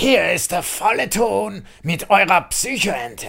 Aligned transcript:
Hier 0.00 0.32
ist 0.32 0.52
der 0.52 0.62
volle 0.62 1.10
Ton 1.10 1.66
mit 1.82 2.08
eurer 2.08 2.40
Psychoente. 2.48 3.28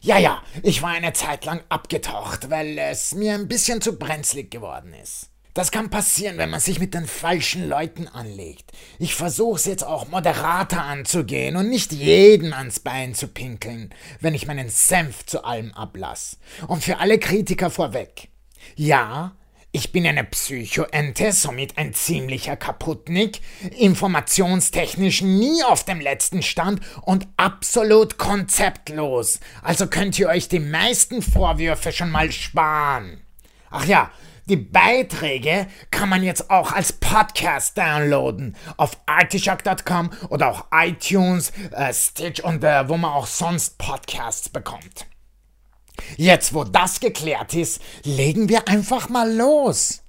Ja, 0.00 0.16
ja, 0.16 0.40
ich 0.62 0.80
war 0.80 0.90
eine 0.90 1.12
Zeit 1.12 1.44
lang 1.44 1.60
abgetaucht, 1.68 2.50
weil 2.50 2.78
es 2.78 3.16
mir 3.16 3.34
ein 3.34 3.48
bisschen 3.48 3.80
zu 3.80 3.98
brenzlig 3.98 4.52
geworden 4.52 4.94
ist. 4.94 5.30
Das 5.54 5.72
kann 5.72 5.90
passieren, 5.90 6.38
wenn 6.38 6.50
man 6.50 6.60
sich 6.60 6.78
mit 6.78 6.94
den 6.94 7.08
falschen 7.08 7.68
Leuten 7.68 8.06
anlegt. 8.06 8.70
Ich 9.00 9.16
versuche 9.16 9.56
es 9.56 9.64
jetzt 9.64 9.82
auch 9.82 10.06
moderater 10.06 10.84
anzugehen 10.84 11.56
und 11.56 11.68
nicht 11.68 11.90
jeden 11.90 12.52
ans 12.52 12.78
Bein 12.78 13.16
zu 13.16 13.26
pinkeln, 13.26 13.92
wenn 14.20 14.34
ich 14.34 14.46
meinen 14.46 14.68
Senf 14.68 15.26
zu 15.26 15.42
allem 15.42 15.72
ablass. 15.72 16.38
Und 16.68 16.84
für 16.84 16.98
alle 16.98 17.18
Kritiker 17.18 17.70
vorweg. 17.70 18.28
Ja, 18.76 19.34
ich 19.76 19.92
bin 19.92 20.06
eine 20.06 20.24
Psychoente, 20.24 21.32
somit 21.32 21.76
ein 21.76 21.92
ziemlicher 21.92 22.56
Kaputnik, 22.56 23.42
informationstechnisch 23.76 25.20
nie 25.20 25.62
auf 25.64 25.84
dem 25.84 26.00
letzten 26.00 26.42
Stand 26.42 26.80
und 27.02 27.28
absolut 27.36 28.16
konzeptlos. 28.16 29.38
Also 29.62 29.86
könnt 29.86 30.18
ihr 30.18 30.30
euch 30.30 30.48
die 30.48 30.60
meisten 30.60 31.20
Vorwürfe 31.20 31.92
schon 31.92 32.10
mal 32.10 32.32
sparen. 32.32 33.20
Ach 33.68 33.84
ja, 33.84 34.10
die 34.46 34.56
Beiträge 34.56 35.66
kann 35.90 36.08
man 36.08 36.22
jetzt 36.22 36.48
auch 36.48 36.72
als 36.72 36.94
Podcast 36.94 37.76
downloaden 37.76 38.56
auf 38.78 38.96
artischock.com 39.04 40.10
oder 40.30 40.52
auch 40.52 40.66
iTunes, 40.72 41.52
äh, 41.72 41.92
Stitch 41.92 42.40
und 42.40 42.64
äh, 42.64 42.88
wo 42.88 42.96
man 42.96 43.12
auch 43.12 43.26
sonst 43.26 43.76
Podcasts 43.76 44.48
bekommt. 44.48 45.06
Jetzt, 46.16 46.54
wo 46.54 46.64
das 46.64 47.00
geklärt 47.00 47.54
ist, 47.54 47.80
legen 48.04 48.48
wir 48.48 48.68
einfach 48.68 49.08
mal 49.08 49.32
los. 49.32 50.02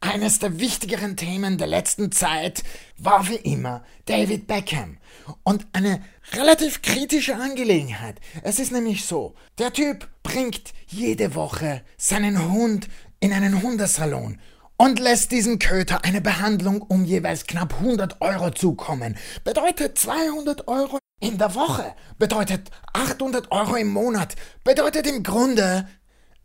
Eines 0.00 0.38
der 0.38 0.60
wichtigeren 0.60 1.16
Themen 1.16 1.58
der 1.58 1.66
letzten 1.66 2.12
Zeit 2.12 2.62
war 2.98 3.28
wie 3.28 3.36
immer 3.36 3.82
David 4.04 4.46
Beckham. 4.46 4.98
Und 5.42 5.66
eine 5.72 6.02
relativ 6.32 6.82
kritische 6.82 7.34
Angelegenheit. 7.34 8.20
Es 8.42 8.58
ist 8.58 8.72
nämlich 8.72 9.04
so, 9.04 9.34
der 9.58 9.72
Typ 9.72 10.08
bringt 10.22 10.74
jede 10.86 11.34
Woche 11.34 11.82
seinen 11.96 12.52
Hund 12.52 12.88
in 13.20 13.32
einen 13.32 13.62
Hundesalon 13.62 14.38
und 14.76 14.98
lässt 14.98 15.32
diesem 15.32 15.58
Köter 15.58 16.04
eine 16.04 16.20
Behandlung 16.20 16.82
um 16.82 17.04
jeweils 17.04 17.46
knapp 17.46 17.74
100 17.74 18.20
Euro 18.20 18.50
zukommen. 18.50 19.16
Bedeutet 19.44 19.98
200 19.98 20.68
Euro 20.68 20.98
in 21.20 21.38
der 21.38 21.54
Woche, 21.54 21.94
bedeutet 22.18 22.70
800 22.92 23.50
Euro 23.50 23.76
im 23.76 23.88
Monat, 23.88 24.34
bedeutet 24.64 25.06
im 25.06 25.22
Grunde 25.22 25.88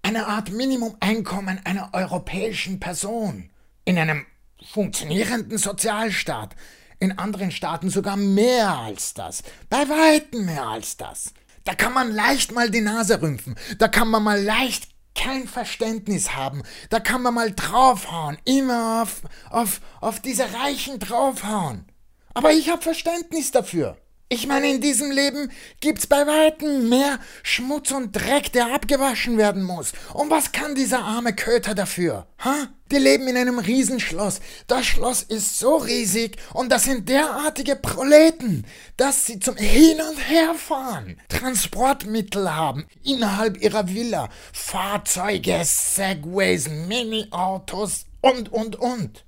eine 0.01 0.27
Art 0.27 0.51
Minimum-Einkommen 0.51 1.59
einer 1.63 1.89
europäischen 1.93 2.79
Person 2.79 3.51
in 3.85 3.97
einem 3.97 4.25
funktionierenden 4.71 5.57
Sozialstaat. 5.57 6.55
In 6.99 7.17
anderen 7.17 7.49
Staaten 7.51 7.89
sogar 7.89 8.15
mehr 8.15 8.69
als 8.69 9.15
das. 9.15 9.41
Bei 9.69 9.89
weitem 9.89 10.45
mehr 10.45 10.67
als 10.67 10.97
das. 10.97 11.33
Da 11.63 11.73
kann 11.73 11.93
man 11.93 12.11
leicht 12.11 12.51
mal 12.51 12.69
die 12.69 12.81
Nase 12.81 13.21
rümpfen. 13.21 13.55
Da 13.79 13.87
kann 13.87 14.07
man 14.07 14.23
mal 14.23 14.41
leicht 14.41 14.90
kein 15.15 15.47
Verständnis 15.47 16.35
haben. 16.35 16.63
Da 16.89 16.99
kann 16.99 17.21
man 17.21 17.33
mal 17.33 17.51
draufhauen. 17.51 18.37
Immer 18.45 19.03
auf, 19.03 19.21
auf, 19.49 19.81
auf 19.99 20.19
diese 20.19 20.53
Reichen 20.53 20.99
draufhauen. 20.99 21.85
Aber 22.33 22.51
ich 22.53 22.69
habe 22.69 22.81
Verständnis 22.81 23.51
dafür. 23.51 23.97
Ich 24.33 24.47
meine, 24.47 24.69
in 24.69 24.79
diesem 24.79 25.11
Leben 25.11 25.51
gibt's 25.81 26.07
bei 26.07 26.25
weitem 26.25 26.87
mehr 26.87 27.19
Schmutz 27.43 27.91
und 27.91 28.13
Dreck, 28.13 28.53
der 28.53 28.73
abgewaschen 28.73 29.37
werden 29.37 29.61
muss. 29.61 29.91
Und 30.13 30.29
was 30.29 30.53
kann 30.53 30.73
dieser 30.73 30.99
arme 30.99 31.35
Köter 31.35 31.75
dafür? 31.75 32.27
Ha? 32.39 32.69
Die 32.93 32.97
leben 32.97 33.27
in 33.27 33.35
einem 33.35 33.59
Riesenschloss. 33.59 34.39
Das 34.67 34.85
Schloss 34.85 35.21
ist 35.23 35.59
so 35.59 35.75
riesig 35.75 36.37
und 36.53 36.71
das 36.71 36.85
sind 36.85 37.09
derartige 37.09 37.75
Proleten, 37.75 38.65
dass 38.95 39.25
sie 39.25 39.41
zum 39.41 39.57
Hin- 39.57 39.99
und 39.99 40.17
Herfahren 40.17 41.19
Transportmittel 41.27 42.55
haben 42.55 42.87
innerhalb 43.03 43.61
ihrer 43.61 43.89
Villa. 43.89 44.29
Fahrzeuge, 44.53 45.59
Segways, 45.65 46.69
Mini-Autos 46.69 48.05
und, 48.21 48.49
und, 48.49 48.77
und. 48.77 49.25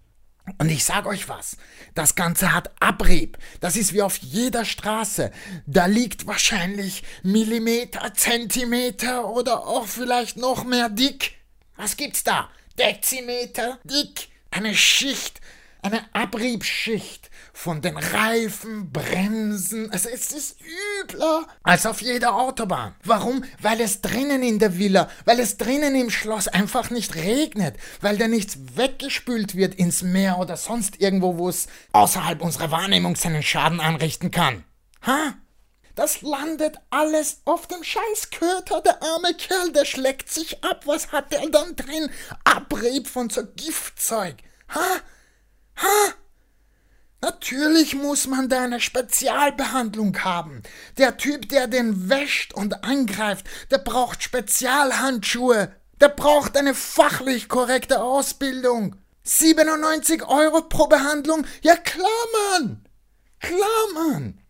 Und 0.58 0.70
ich 0.70 0.84
sag 0.84 1.06
euch 1.06 1.30
was, 1.30 1.56
das 1.96 2.16
Ganze 2.16 2.52
hat 2.54 2.72
Abrieb. 2.82 3.38
Das 3.62 3.78
ist 3.78 3.94
wie 3.94 4.02
auf 4.02 4.18
jeder 4.18 4.66
Straße. 4.66 5.32
Da 5.66 5.86
liegt 5.86 6.28
wahrscheinlich 6.28 7.04
Millimeter, 7.24 8.14
Zentimeter 8.14 9.30
oder 9.30 9.66
auch 9.66 9.88
vielleicht 9.88 10.36
noch 10.36 10.66
mehr 10.66 10.90
dick. 10.90 11.36
Was 11.78 11.96
gibt's 11.96 12.24
da? 12.24 12.50
Dezimeter 12.78 13.80
dick. 13.86 14.28
Eine 14.52 14.76
Schicht, 14.76 15.40
eine 15.82 16.04
Abriebschicht 16.14 17.32
von 17.54 17.82
den 17.82 17.96
Reifen, 17.96 18.92
Bremsen. 18.92 19.92
Also 19.92 20.10
es 20.10 20.32
ist 20.32 20.58
übler 21.04 21.48
als 21.62 21.86
auf 21.86 22.02
jeder 22.02 22.36
Autobahn. 22.36 22.96
Warum? 23.04 23.46
Weil 23.62 23.80
es 23.80 24.02
drinnen 24.02 24.42
in 24.42 24.58
der 24.58 24.78
Villa, 24.78 25.10
weil 25.24 25.40
es 25.40 25.58
drinnen 25.58 25.96
im 25.96 26.10
Schloss 26.10 26.48
einfach 26.48 26.90
nicht 26.90 27.16
regnet, 27.16 27.78
weil 28.02 28.18
da 28.18 28.28
nichts 28.28 28.58
weggespült 28.76 29.56
wird 29.56 29.76
ins 29.76 30.02
Meer 30.02 30.40
oder 30.40 30.58
sonst 30.58 31.00
irgendwo, 31.00 31.38
wo 31.38 31.48
es 31.48 31.68
außerhalb 31.94 32.42
unserer 32.42 32.72
Wahrnehmung 32.72 33.16
seinen 33.16 33.44
Schaden 33.44 33.80
anrichten 33.80 34.32
kann. 34.32 34.64
Ha? 35.06 35.36
Das 35.96 36.24
landet 36.24 36.78
alles 36.90 37.42
auf 37.46 37.68
dem 37.68 37.84
Scheißköter. 37.84 38.82
Der 38.82 39.04
arme 39.04 39.36
Kerl, 39.36 39.72
der 39.72 39.86
schlägt 39.86 40.28
sich 40.28 40.64
ab. 40.64 40.88
Was 40.88 41.12
hat 41.12 41.32
der 41.32 41.48
dann 41.50 41.76
drin? 41.76 42.10
Abrieb 42.44 43.08
von 43.08 43.30
so 43.30 43.44
Giftzeug. 43.56 44.38
Ha? 44.70 45.02
Ha? 45.78 46.14
Natürlich 47.24 47.96
muss 47.96 48.28
man 48.28 48.50
da 48.50 48.64
eine 48.64 48.82
Spezialbehandlung 48.82 50.26
haben. 50.26 50.62
Der 50.98 51.16
Typ, 51.16 51.48
der 51.48 51.68
den 51.68 52.10
wäscht 52.10 52.54
und 52.54 52.84
angreift, 52.84 53.46
der 53.72 53.78
braucht 53.78 54.24
Spezialhandschuhe. 54.24 55.72
Der 56.02 56.10
braucht 56.10 56.58
eine 56.58 56.74
fachlich 56.74 57.48
korrekte 57.48 58.02
Ausbildung. 58.02 58.98
97 59.24 60.28
Euro 60.28 60.64
pro 60.64 60.88
Behandlung? 60.88 61.46
Ja 61.62 61.78
klar, 61.78 62.10
Mann. 62.52 62.84
Klar, 63.40 63.94
Mann. 63.94 64.42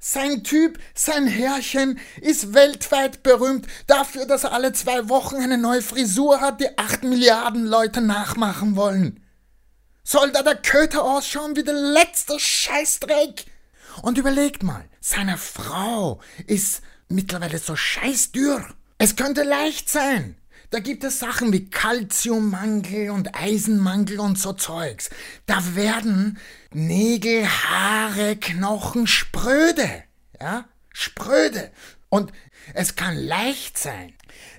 Sein 0.00 0.42
Typ, 0.42 0.80
sein 0.94 1.28
Herrchen, 1.28 2.00
ist 2.20 2.52
weltweit 2.52 3.22
berühmt 3.22 3.68
dafür, 3.86 4.26
dass 4.26 4.42
er 4.42 4.50
alle 4.50 4.72
zwei 4.72 5.08
Wochen 5.08 5.36
eine 5.36 5.56
neue 5.56 5.82
Frisur 5.82 6.40
hat, 6.40 6.60
die 6.60 6.78
acht 6.78 7.04
Milliarden 7.04 7.64
Leute 7.64 8.00
nachmachen 8.00 8.74
wollen. 8.74 9.20
Soll 10.10 10.32
da 10.32 10.42
der 10.42 10.56
Köter 10.56 11.04
ausschauen 11.04 11.54
wie 11.54 11.62
der 11.62 11.74
letzte 11.74 12.40
Scheißdreck? 12.40 13.44
Und 14.00 14.16
überlegt 14.16 14.62
mal, 14.62 14.88
seine 15.02 15.36
Frau 15.36 16.22
ist 16.46 16.80
mittlerweile 17.10 17.58
so 17.58 17.76
scheißdürr. 17.76 18.66
Es 18.96 19.16
könnte 19.16 19.42
leicht 19.42 19.90
sein. 19.90 20.38
Da 20.70 20.78
gibt 20.78 21.04
es 21.04 21.18
Sachen 21.18 21.52
wie 21.52 21.68
Kalziummangel 21.68 23.10
und 23.10 23.34
Eisenmangel 23.34 24.18
und 24.18 24.38
so 24.38 24.54
Zeugs. 24.54 25.10
Da 25.44 25.76
werden 25.76 26.38
Nägel, 26.72 27.46
Haare, 27.46 28.36
Knochen 28.36 29.06
spröde. 29.06 30.04
Ja? 30.40 30.64
Spröde. 30.90 31.70
Und 32.10 32.32
es 32.74 32.96
kann 32.96 33.16
leicht 33.16 33.78
sein, 33.78 34.14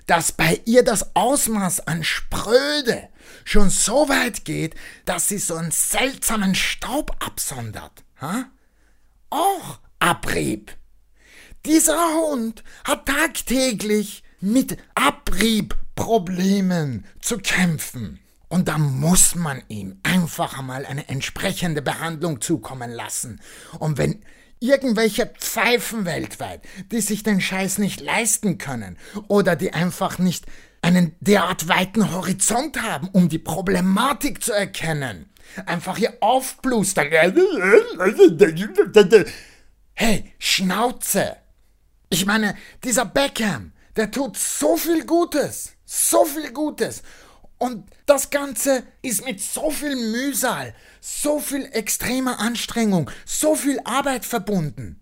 dass 0.06 0.32
bei 0.32 0.60
ihr 0.64 0.82
das 0.84 1.14
Ausmaß 1.14 1.86
an 1.86 2.02
Spröde 2.04 3.08
schon 3.44 3.68
so 3.70 4.08
weit 4.08 4.44
geht, 4.44 4.74
dass 5.04 5.28
sie 5.28 5.38
so 5.38 5.54
einen 5.56 5.70
seltsamen 5.70 6.54
Staub 6.54 7.16
absondert. 7.24 8.04
Ha? 8.20 8.46
Auch 9.30 9.78
Abrieb. 9.98 10.76
Dieser 11.66 12.14
Hund 12.14 12.62
hat 12.84 13.06
tagtäglich 13.06 14.22
mit 14.40 14.78
Abriebproblemen 14.94 17.04
zu 17.20 17.38
kämpfen. 17.38 18.20
Und 18.48 18.68
da 18.68 18.78
muss 18.78 19.34
man 19.36 19.62
ihm 19.68 20.00
einfach 20.02 20.58
einmal 20.58 20.86
eine 20.86 21.08
entsprechende 21.08 21.82
Behandlung 21.82 22.40
zukommen 22.40 22.90
lassen. 22.90 23.40
Und 23.78 23.98
wenn 23.98 24.24
irgendwelche 24.60 25.26
Pfeifen 25.26 26.04
weltweit, 26.04 26.62
die 26.92 27.00
sich 27.00 27.22
den 27.22 27.40
Scheiß 27.40 27.78
nicht 27.78 28.00
leisten 28.00 28.58
können 28.58 28.98
oder 29.28 29.56
die 29.56 29.72
einfach 29.72 30.18
nicht 30.18 30.46
einen 30.82 31.16
derart 31.20 31.68
weiten 31.68 32.12
Horizont 32.12 32.80
haben, 32.82 33.08
um 33.12 33.28
die 33.28 33.38
Problematik 33.38 34.44
zu 34.44 34.52
erkennen. 34.52 35.30
Einfach 35.66 35.96
hier 35.96 36.16
aufblustern. 36.20 37.08
Hey, 39.94 40.32
Schnauze! 40.38 41.36
Ich 42.08 42.26
meine, 42.26 42.56
dieser 42.84 43.04
Beckham, 43.04 43.72
der 43.96 44.10
tut 44.10 44.36
so 44.36 44.76
viel 44.76 45.04
Gutes, 45.04 45.72
so 45.84 46.24
viel 46.24 46.52
Gutes. 46.52 47.02
Und 47.60 47.90
das 48.06 48.30
Ganze 48.30 48.84
ist 49.02 49.22
mit 49.22 49.38
so 49.38 49.70
viel 49.70 49.94
Mühsal, 49.94 50.74
so 51.02 51.40
viel 51.40 51.68
extremer 51.72 52.40
Anstrengung, 52.40 53.10
so 53.26 53.54
viel 53.54 53.78
Arbeit 53.84 54.24
verbunden. 54.24 54.98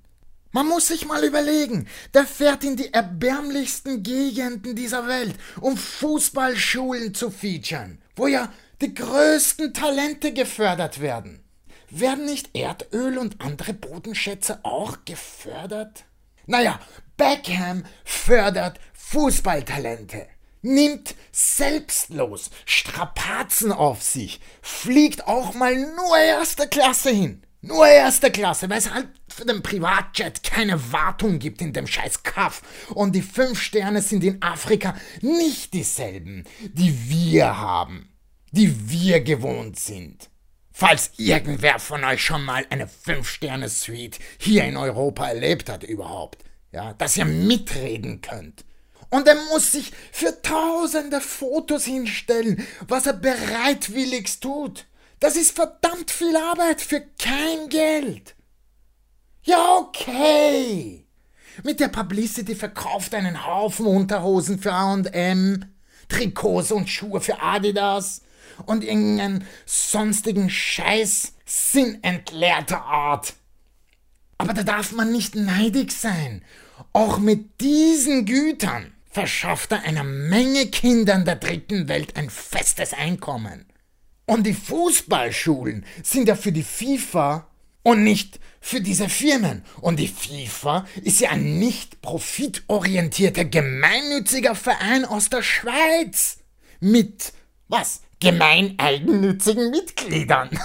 Man 0.51 0.67
muss 0.67 0.89
sich 0.89 1.07
mal 1.07 1.23
überlegen, 1.23 1.87
der 2.15 2.27
fährt 2.27 2.65
in 2.65 2.75
die 2.75 2.93
erbärmlichsten 2.93 4.03
Gegenden 4.03 4.75
dieser 4.75 5.07
Welt, 5.07 5.37
um 5.61 5.77
Fußballschulen 5.77 7.15
zu 7.15 7.31
featuren, 7.31 8.03
wo 8.17 8.27
ja 8.27 8.53
die 8.81 8.93
größten 8.93 9.73
Talente 9.73 10.33
gefördert 10.33 11.01
werden. 11.01 11.45
werden 11.91 12.25
nicht 12.25 12.57
Erdöl 12.57 13.19
und 13.19 13.41
andere 13.41 13.73
Bodenschätze 13.73 14.59
auch 14.65 15.05
gefördert? 15.05 16.07
Naja, 16.47 16.81
Beckham 17.17 17.85
fördert 18.05 18.81
Fußballtalente, 18.95 20.27
nimmt 20.63 21.15
selbstlos 21.33 22.51
Strapazen 22.65 23.73
auf 23.73 24.03
sich, 24.03 24.41
fliegt 24.63 25.27
auch 25.27 25.55
mal 25.55 25.75
nur 25.75 26.19
erste 26.19 26.69
Klasse 26.69 27.11
hin. 27.11 27.43
Nur 27.61 27.89
erste 27.89 28.31
Klasse, 28.31 28.71
weil 28.71 28.79
es 28.79 28.93
halt 28.93 29.09
für 29.29 29.45
den 29.45 29.63
Privatjet 29.63 30.45
keine 30.45 30.93
Wartung 30.93 31.41
gibt 31.41 31.61
in 31.61 31.73
dem 31.73 31.89
scheiß 31.89 32.23
Kaff. 32.23 32.63
Und 32.95 33.17
die 33.17 33.23
fünf 33.23 33.61
Sterne 33.61 34.01
sind 34.01 34.23
in 34.23 34.41
Afrika 34.43 34.95
nicht 35.23 35.75
dieselben, 35.75 36.45
die 36.61 37.11
wir 37.11 37.59
haben, 37.59 38.13
die 38.53 38.91
wir 38.91 39.21
gewohnt 39.23 39.79
sind. 39.79 40.31
Falls 40.71 41.11
irgendwer 41.17 41.81
von 41.81 42.05
euch 42.05 42.23
schon 42.23 42.45
mal 42.45 42.65
eine 42.71 42.87
Fünf-Sterne-Suite 42.87 44.21
hier 44.39 44.63
in 44.65 44.77
Europa 44.77 45.27
erlebt 45.27 45.69
hat 45.69 45.83
überhaupt, 45.83 46.45
ja, 46.71 46.93
dass 46.95 47.17
ihr 47.17 47.25
mitreden 47.25 48.21
könnt. 48.21 48.65
Und 49.11 49.27
er 49.27 49.37
muss 49.51 49.73
sich 49.73 49.93
für 50.13 50.43
tausende 50.43 51.21
Fotos 51.21 51.85
hinstellen, 51.85 52.67
was 52.87 53.07
er 53.07 53.15
bereitwilligst 53.15 54.43
tut. 54.43 54.87
Das 55.21 55.37
ist 55.37 55.57
verdammt 55.57 56.11
viel 56.11 56.37
Arbeit 56.37 56.81
für 56.81 57.03
kein 57.19 57.69
Geld. 57.69 58.35
Ja, 59.43 59.77
okay. 59.79 61.07
Mit 61.65 61.81
der 61.81 61.89
Publicity 61.89 62.55
verkauft 62.55 63.15
einen 63.15 63.47
Haufen 63.47 63.87
Unterhosen 63.87 64.59
für 64.59 64.73
A&M, 64.73 65.65
Trikots 66.09 66.71
und 66.71 66.89
Schuhe 66.89 67.21
für 67.21 67.41
Adidas 67.41 68.23
und 68.67 68.85
irgendeinen 68.85 69.45
sonstigen 69.67 70.51
Scheiß 70.51 71.35
sinnentleerter 71.47 72.83
Art. 72.83 73.35
Aber 74.37 74.53
da 74.53 74.63
darf 74.63 74.93
man 74.93 75.11
nicht 75.11 75.35
neidig 75.35 75.93
sein. 75.93 76.45
Auch 76.93 77.19
mit 77.19 77.61
diesen 77.61 78.25
Gütern 78.25 78.93
verschafft 79.19 79.73
er 79.73 79.83
einer 79.83 80.05
Menge 80.05 80.67
Kindern 80.67 81.25
der 81.25 81.35
dritten 81.35 81.89
Welt 81.89 82.17
ein 82.17 82.31
festes 82.31 82.93
Einkommen. 82.93 83.67
Und 84.27 84.47
die 84.47 84.55
Fußballschulen 84.55 85.85
sind 86.05 86.29
ja 86.29 86.37
für 86.37 86.53
die 86.53 86.63
FIFA 86.63 87.49
und 87.83 88.05
nicht 88.05 88.39
für 88.61 88.81
diese 88.81 89.09
Firmen. 89.09 89.65
Und 89.81 89.99
die 89.99 90.07
FIFA 90.07 90.87
ist 91.03 91.19
ja 91.19 91.31
ein 91.31 91.59
nicht 91.59 92.01
profitorientierter 92.01 93.45
gemeinnütziger 93.45 94.55
Verein 94.55 95.05
aus 95.05 95.29
der 95.31 95.43
Schweiz. 95.43 96.39
Mit 96.79 97.33
was? 97.67 98.03
Gemeineigennützigen 98.21 99.73
Mitgliedern. 99.73 100.49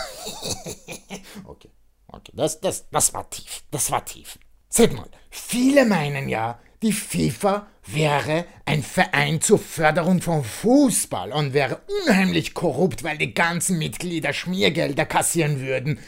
okay, 1.46 1.70
okay, 2.06 2.32
das, 2.36 2.62
das, 2.62 2.88
das 2.92 3.16
war 3.16 3.28
tief. 3.32 3.64
Das 3.72 3.90
war 3.90 4.06
tief. 4.06 4.38
Seht 4.70 4.94
mal, 4.94 5.10
viele 5.32 5.86
meinen 5.86 6.30
ja, 6.30 6.60
die 6.83 6.94
FIFA 6.94 7.65
wäre 7.88 8.45
ein 8.65 8.83
Verein 8.83 9.41
zur 9.41 9.57
Förderung 9.59 10.21
von 10.21 10.44
Fußball 10.44 11.31
und 11.31 11.53
wäre 11.53 11.81
unheimlich 12.06 12.53
korrupt, 12.53 13.03
weil 13.03 13.18
die 13.18 13.33
ganzen 13.33 13.80
Mitglieder 13.80 14.33
Schmiergelder 14.33 15.06
kassieren 15.06 15.62
würden. 15.62 16.00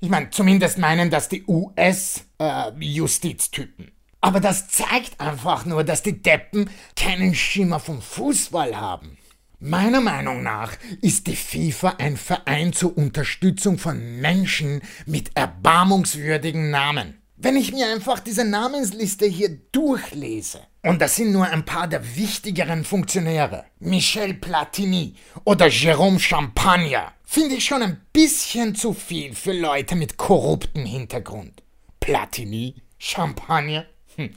Ich 0.00 0.08
meine, 0.08 0.30
zumindest 0.30 0.78
meinen 0.78 1.10
das 1.10 1.28
die 1.28 1.44
US-Justiztypen. 1.46 3.86
Äh, 3.86 3.90
Aber 4.20 4.40
das 4.40 4.68
zeigt 4.68 5.20
einfach 5.20 5.64
nur, 5.64 5.84
dass 5.84 6.02
die 6.02 6.20
Deppen 6.22 6.68
keinen 6.96 7.34
Schimmer 7.34 7.78
vom 7.78 8.02
Fußball 8.02 8.80
haben. 8.80 9.16
Meiner 9.60 10.00
Meinung 10.00 10.42
nach 10.42 10.72
ist 11.02 11.28
die 11.28 11.36
FIFA 11.36 11.90
ein 11.98 12.16
Verein 12.16 12.72
zur 12.72 12.98
Unterstützung 12.98 13.78
von 13.78 14.20
Menschen 14.20 14.82
mit 15.06 15.36
erbarmungswürdigen 15.36 16.70
Namen. 16.70 17.21
Wenn 17.44 17.56
ich 17.56 17.72
mir 17.72 17.88
einfach 17.88 18.20
diese 18.20 18.44
Namensliste 18.44 19.26
hier 19.26 19.48
durchlese, 19.72 20.60
und 20.84 21.02
das 21.02 21.16
sind 21.16 21.32
nur 21.32 21.44
ein 21.44 21.64
paar 21.64 21.88
der 21.88 22.14
wichtigeren 22.14 22.84
Funktionäre, 22.84 23.64
Michel 23.80 24.34
Platini 24.34 25.16
oder 25.42 25.66
Jérôme 25.66 26.20
Champagne, 26.20 27.02
finde 27.24 27.56
ich 27.56 27.64
schon 27.64 27.82
ein 27.82 28.00
bisschen 28.12 28.76
zu 28.76 28.92
viel 28.92 29.34
für 29.34 29.52
Leute 29.52 29.96
mit 29.96 30.18
korruptem 30.18 30.86
Hintergrund. 30.86 31.64
Platini, 31.98 32.76
Champagne, 32.96 33.88
hm. 34.14 34.30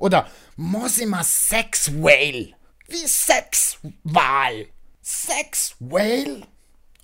oder 0.00 0.28
Mosima 0.56 1.22
Sex 1.22 1.92
Whale, 2.02 2.54
wie 2.88 3.06
Sexwal. 3.06 4.66
Sex 5.00 5.76
Whale? 5.78 6.42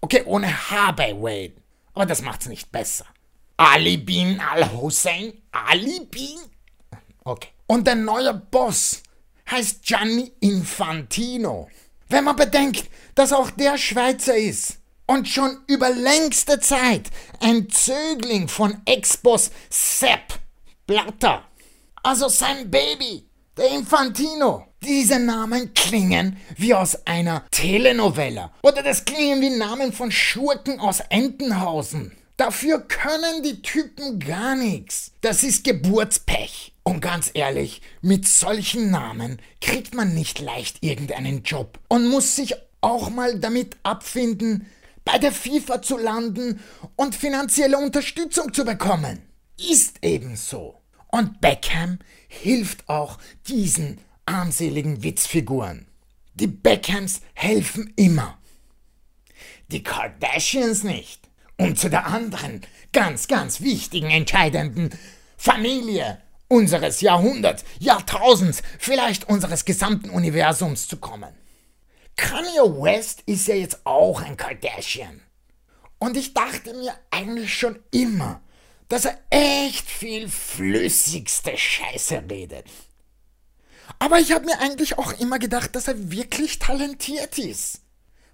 Okay, 0.00 0.24
ohne 0.26 0.48
H 0.48 0.90
bei 0.90 1.12
Whale, 1.12 1.52
aber 1.92 2.06
das 2.06 2.22
macht's 2.22 2.48
nicht 2.48 2.72
besser. 2.72 3.06
Ali 3.56 3.98
bin 3.98 4.40
al-Hussein? 4.40 5.32
Ali 5.52 6.00
bin? 6.10 6.38
Okay. 7.24 7.50
Und 7.66 7.86
der 7.86 7.94
neue 7.94 8.34
Boss 8.34 9.02
heißt 9.50 9.82
Gianni 9.84 10.32
Infantino. 10.40 11.68
Wenn 12.08 12.24
man 12.24 12.36
bedenkt, 12.36 12.90
dass 13.14 13.32
auch 13.32 13.50
der 13.50 13.78
Schweizer 13.78 14.36
ist 14.36 14.78
und 15.06 15.28
schon 15.28 15.58
über 15.68 15.90
längste 15.90 16.58
Zeit 16.60 17.10
ein 17.40 17.68
Zögling 17.70 18.48
von 18.48 18.82
Ex-Boss 18.86 19.50
Sepp 19.70 20.34
Blatter, 20.86 21.44
also 22.02 22.28
sein 22.28 22.70
Baby, 22.70 23.28
der 23.56 23.70
Infantino. 23.70 24.66
Diese 24.82 25.18
Namen 25.18 25.72
klingen 25.72 26.36
wie 26.56 26.74
aus 26.74 27.06
einer 27.06 27.44
Telenovella 27.50 28.52
oder 28.62 28.82
das 28.82 29.04
klingen 29.04 29.40
wie 29.40 29.56
Namen 29.56 29.92
von 29.92 30.10
Schurken 30.10 30.78
aus 30.78 31.00
Entenhausen. 31.08 32.12
Dafür 32.36 32.80
können 32.80 33.44
die 33.44 33.62
Typen 33.62 34.18
gar 34.18 34.56
nichts. 34.56 35.12
Das 35.20 35.44
ist 35.44 35.62
Geburtspech. 35.62 36.72
Und 36.82 37.00
ganz 37.00 37.30
ehrlich, 37.32 37.80
mit 38.02 38.26
solchen 38.26 38.90
Namen 38.90 39.38
kriegt 39.60 39.94
man 39.94 40.14
nicht 40.14 40.40
leicht 40.40 40.82
irgendeinen 40.82 41.44
Job 41.44 41.78
und 41.88 42.08
muss 42.08 42.34
sich 42.34 42.54
auch 42.80 43.08
mal 43.08 43.38
damit 43.38 43.76
abfinden, 43.84 44.66
bei 45.04 45.18
der 45.18 45.32
FIFA 45.32 45.80
zu 45.80 45.96
landen 45.96 46.60
und 46.96 47.14
finanzielle 47.14 47.78
Unterstützung 47.78 48.52
zu 48.52 48.64
bekommen. 48.64 49.22
Ist 49.56 50.04
eben 50.04 50.36
so. 50.36 50.80
Und 51.08 51.40
Beckham 51.40 52.00
hilft 52.26 52.88
auch 52.88 53.18
diesen 53.46 53.98
armseligen 54.26 55.04
Witzfiguren. 55.04 55.86
Die 56.34 56.48
Beckhams 56.48 57.20
helfen 57.34 57.92
immer. 57.96 58.38
Die 59.68 59.84
Kardashians 59.84 60.82
nicht 60.82 61.23
und 61.64 61.78
zu 61.78 61.88
der 61.88 62.06
anderen, 62.06 62.60
ganz, 62.92 63.26
ganz 63.26 63.60
wichtigen, 63.60 64.10
entscheidenden 64.10 64.90
Familie 65.36 66.20
unseres 66.48 67.00
Jahrhunderts, 67.00 67.64
Jahrtausends, 67.78 68.62
vielleicht 68.78 69.28
unseres 69.28 69.64
gesamten 69.64 70.10
Universums 70.10 70.88
zu 70.88 70.98
kommen. 70.98 71.34
Kanye 72.16 72.82
West 72.82 73.22
ist 73.26 73.48
ja 73.48 73.54
jetzt 73.54 73.84
auch 73.84 74.20
ein 74.20 74.36
Kardashian. 74.36 75.20
Und 75.98 76.16
ich 76.16 76.34
dachte 76.34 76.74
mir 76.74 76.94
eigentlich 77.10 77.54
schon 77.54 77.78
immer, 77.90 78.40
dass 78.88 79.06
er 79.06 79.18
echt 79.30 79.88
viel 79.88 80.28
flüssigste 80.28 81.56
Scheiße 81.56 82.24
redet. 82.30 82.66
Aber 83.98 84.20
ich 84.20 84.32
habe 84.32 84.44
mir 84.44 84.60
eigentlich 84.60 84.98
auch 84.98 85.18
immer 85.18 85.38
gedacht, 85.38 85.74
dass 85.74 85.88
er 85.88 86.10
wirklich 86.10 86.58
talentiert 86.58 87.38
ist 87.38 87.83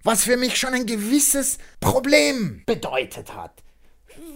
was 0.03 0.25
für 0.25 0.37
mich 0.37 0.57
schon 0.57 0.75
ein 0.75 0.87
gewisses 0.87 1.59
Problem 1.81 2.63
bedeutet 2.67 3.35
hat. 3.35 3.63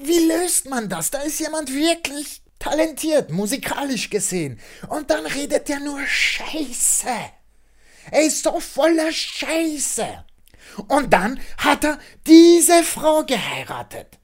Wie 0.03 0.27
löst 0.27 0.69
man 0.69 0.89
das? 0.89 1.11
Da 1.11 1.21
ist 1.23 1.41
jemand 1.41 1.73
wirklich 1.73 2.43
talentiert, 2.59 3.31
musikalisch 3.31 4.11
gesehen. 4.11 4.61
Und 4.89 5.11
dann 5.11 5.27
redet 5.27 5.69
er 5.71 5.81
nur 5.81 6.01
Scheiße. 6.07 7.09
Er 8.11 8.23
ist 8.23 8.43
so 8.43 8.61
voller 8.61 9.13
Scheiße. 9.13 10.25
Und 10.89 11.13
dann 11.13 11.41
hat 11.59 11.85
er 11.85 11.99
diese 12.27 12.83
Frau 12.83 13.25
geheiratet 13.25 14.19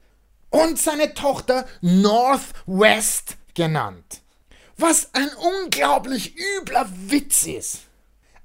und 0.49 0.77
seine 0.79 1.13
Tochter 1.13 1.65
Northwest 1.81 3.37
genannt. 3.53 4.21
Was 4.77 5.13
ein 5.13 5.29
unglaublich 5.63 6.35
übler 6.35 6.89
Witz 7.07 7.45
ist. 7.45 7.81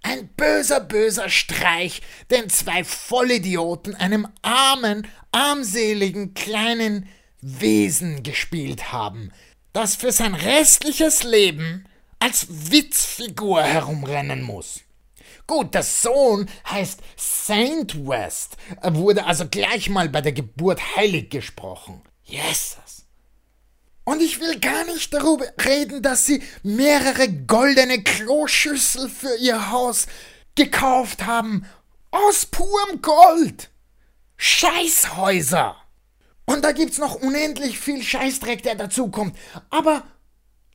Ein 0.09 0.29
böser, 0.37 0.79
böser 0.79 1.29
Streich, 1.29 2.01
den 2.31 2.49
zwei 2.49 2.85
Vollidioten 2.85 3.97
einem 3.97 4.29
armen, 4.41 5.05
armseligen 5.33 6.33
kleinen 6.33 7.09
Wesen 7.41 8.23
gespielt 8.23 8.93
haben, 8.93 9.33
das 9.73 9.97
für 9.97 10.13
sein 10.13 10.37
restliches 10.37 11.25
Leben 11.25 11.89
als 12.21 12.47
Witzfigur 12.49 13.65
herumrennen 13.65 14.43
muss. 14.43 14.83
Gut, 15.49 15.75
der 15.75 15.83
Sohn 15.83 16.49
heißt 16.71 17.01
Saint 17.17 18.07
West, 18.07 18.57
er 18.81 18.95
wurde 18.95 19.25
also 19.25 19.49
gleich 19.49 19.89
mal 19.89 20.09
bei 20.09 20.21
der 20.21 20.33
Geburt 20.33 20.81
heilig 20.95 21.31
gesprochen. 21.31 22.01
Jesus. 22.23 22.96
Und 24.09 24.23
ich 24.23 24.39
will 24.39 24.61
gar 24.61 24.85
nicht 24.85 25.13
darüber 25.13 25.47
reden, 25.65 26.01
dass 26.01 26.27
sie 26.27 26.41
mehrere 26.63 27.29
goldene 27.29 28.05
Kloschüssel 28.05 29.09
für 29.09 29.37
ihr 29.39 29.73
Haus 29.73 30.07
gekauft 30.55 31.27
haben. 31.27 31.67
Aus 32.13 32.47
purem 32.47 33.03
Gold. 33.03 33.69
Scheißhäuser. 34.37 35.75
Und 36.45 36.65
da 36.65 36.71
gibt's 36.71 36.99
noch 36.99 37.17
unendlich 37.17 37.81
viel 37.81 38.01
Scheißdreck, 38.01 38.63
der 38.63 38.77
dazukommt. 38.77 39.37
Aber 39.71 40.05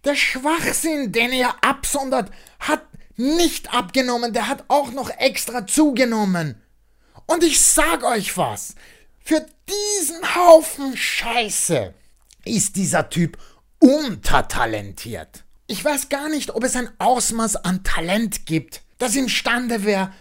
der 0.03 0.15
Schwachsinn, 0.15 1.13
den 1.13 1.31
er 1.31 1.55
absondert, 1.63 2.31
hat 2.59 2.83
nicht 3.15 3.73
abgenommen, 3.73 4.33
der 4.33 4.49
hat 4.49 4.65
auch 4.67 4.91
noch 4.91 5.09
extra 5.09 5.65
zugenommen. 5.65 6.61
Und 7.27 7.45
ich 7.45 7.61
sag 7.61 8.03
euch 8.03 8.35
was, 8.35 8.75
für 9.23 9.45
diesen 9.69 10.35
Haufen 10.35 10.97
Scheiße 10.97 11.93
ist 12.45 12.75
dieser 12.75 13.09
Typ 13.09 13.37
untertalentiert. 13.79 15.43
Ich 15.67 15.83
weiß 15.83 16.09
gar 16.09 16.29
nicht, 16.29 16.51
ob 16.51 16.63
es 16.63 16.75
ein 16.75 16.89
Ausmaß 16.99 17.57
an 17.57 17.83
Talent 17.83 18.45
gibt, 18.45 18.81
das 18.97 19.15
imstande 19.15 19.83
wäre, 19.85 20.11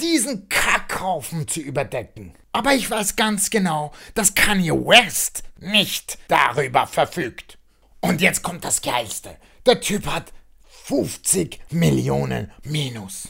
diesen 0.00 0.48
Kackhaufen 0.48 1.46
zu 1.48 1.60
überdecken. 1.60 2.34
Aber 2.52 2.74
ich 2.74 2.90
weiß 2.90 3.16
ganz 3.16 3.50
genau, 3.50 3.92
dass 4.14 4.34
Kanye 4.34 4.72
West 4.72 5.42
nicht 5.58 6.18
darüber 6.28 6.86
verfügt. 6.86 7.58
Und 8.00 8.20
jetzt 8.20 8.42
kommt 8.42 8.64
das 8.64 8.82
Geilste. 8.82 9.36
Der 9.66 9.80
Typ 9.80 10.06
hat 10.06 10.32
50 10.84 11.60
Millionen 11.70 12.50
Minus. 12.62 13.28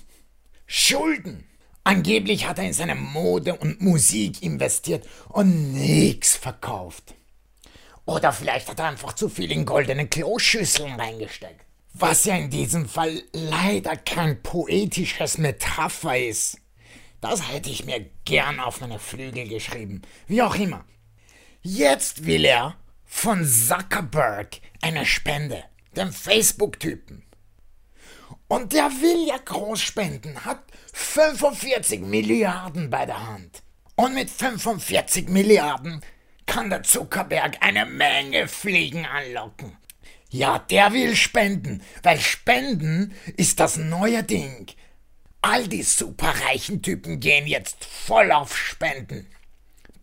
Schulden. 0.67 1.45
Angeblich 1.83 2.47
hat 2.47 2.59
er 2.59 2.67
in 2.67 2.73
seine 2.73 2.95
Mode 2.95 3.57
und 3.57 3.81
Musik 3.81 4.43
investiert 4.43 5.07
und 5.29 5.73
nichts 5.73 6.37
verkauft. 6.37 7.15
Oder 8.11 8.33
vielleicht 8.33 8.69
hat 8.69 8.81
er 8.81 8.89
einfach 8.89 9.13
zu 9.13 9.29
viel 9.29 9.53
in 9.53 9.65
goldene 9.65 10.09
Kloschüsseln 10.09 10.99
reingesteckt. 10.99 11.65
Was 11.93 12.25
ja 12.25 12.35
in 12.35 12.51
diesem 12.51 12.89
Fall 12.89 13.23
leider 13.33 13.97
kein 13.97 14.43
poetisches 14.43 15.39
Metapher 15.39 16.19
ist. 16.19 16.59
Das 17.21 17.49
hätte 17.49 17.71
ich 17.71 17.85
mir 17.85 18.05
gern 18.25 18.59
auf 18.59 18.81
meine 18.81 18.99
Flügel 18.99 19.47
geschrieben. 19.47 20.03
Wie 20.27 20.43
auch 20.43 20.57
immer. 20.57 20.85
Jetzt 21.63 22.27
will 22.27 22.47
er 22.47 22.75
von 23.05 23.47
Zuckerberg 23.47 24.57
eine 24.83 25.07
Spende, 25.07 25.63
dem 25.95 26.13
Facebook-Typen. 26.13 27.23
Und 28.49 28.73
der 28.73 28.87
will 28.87 29.29
ja 29.29 29.37
groß 29.37 29.81
spenden, 29.81 30.45
hat 30.45 30.65
45 30.95 32.01
Milliarden 32.01 32.91
bei 32.91 33.07
der 33.07 33.25
Hand. 33.29 33.63
Und 33.95 34.15
mit 34.15 34.31
45 34.31 35.29
Milliarden 35.29 36.03
kann 36.51 36.69
der 36.69 36.83
Zuckerberg 36.83 37.59
eine 37.61 37.87
Menge 37.87 38.49
Fliegen 38.49 39.07
anlocken. 39.07 39.77
Ja, 40.31 40.59
der 40.59 40.93
will 40.93 41.15
spenden, 41.15 41.81
weil 42.03 42.19
Spenden 42.19 43.15
ist 43.37 43.61
das 43.61 43.77
neue 43.77 44.25
Ding. 44.25 44.67
All 45.43 45.69
die 45.69 45.85
superreichen 45.85 46.83
Typen 46.83 47.21
gehen 47.21 47.47
jetzt 47.47 47.85
voll 47.85 48.33
auf 48.33 48.57
Spenden. 48.57 49.29